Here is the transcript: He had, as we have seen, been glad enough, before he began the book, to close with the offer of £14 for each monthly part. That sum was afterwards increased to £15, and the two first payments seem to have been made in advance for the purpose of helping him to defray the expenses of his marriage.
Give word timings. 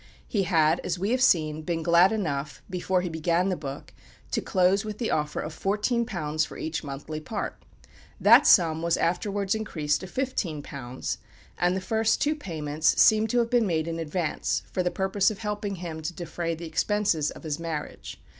He 0.27 0.45
had, 0.45 0.79
as 0.79 0.97
we 0.97 1.11
have 1.11 1.21
seen, 1.21 1.61
been 1.61 1.83
glad 1.83 2.11
enough, 2.11 2.63
before 2.67 3.01
he 3.01 3.07
began 3.09 3.49
the 3.49 3.55
book, 3.55 3.93
to 4.31 4.41
close 4.41 4.83
with 4.83 4.97
the 4.97 5.11
offer 5.11 5.39
of 5.39 5.53
£14 5.55 6.43
for 6.47 6.57
each 6.57 6.83
monthly 6.83 7.19
part. 7.19 7.63
That 8.19 8.47
sum 8.47 8.81
was 8.81 8.97
afterwards 8.97 9.53
increased 9.53 9.99
to 9.99 10.07
£15, 10.07 11.17
and 11.59 11.75
the 11.75 11.79
two 11.79 11.85
first 11.85 12.27
payments 12.39 12.99
seem 12.99 13.27
to 13.27 13.37
have 13.37 13.51
been 13.51 13.67
made 13.67 13.87
in 13.87 13.99
advance 13.99 14.63
for 14.71 14.81
the 14.81 14.89
purpose 14.89 15.29
of 15.29 15.37
helping 15.37 15.75
him 15.75 16.01
to 16.01 16.13
defray 16.13 16.55
the 16.55 16.65
expenses 16.65 17.29
of 17.29 17.43
his 17.43 17.59
marriage. 17.59 18.19